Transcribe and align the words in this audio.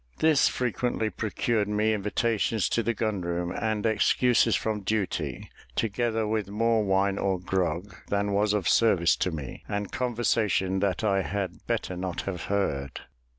This 0.17 0.47
frequently 0.47 1.11
procured 1.11 1.67
me 1.67 1.93
invitations 1.93 2.67
to 2.69 2.81
the 2.81 2.95
gun 2.95 3.21
room, 3.21 3.51
and 3.51 3.85
excuses 3.85 4.55
from 4.55 4.81
duty, 4.81 5.51
together 5.75 6.25
with 6.27 6.49
more 6.49 6.83
wine 6.83 7.19
or 7.19 7.39
grog 7.39 7.95
than 8.07 8.31
was 8.33 8.53
of 8.53 8.67
service 8.67 9.15
to 9.17 9.29
me, 9.29 9.63
and 9.69 9.91
conversation 9.91 10.79
that 10.79 11.03
I 11.03 11.21
had 11.21 11.67
better 11.67 11.95
not 11.95 12.21
have 12.21 12.45
heard. 12.45 13.01